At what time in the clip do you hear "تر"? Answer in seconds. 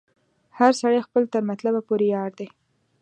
1.33-1.41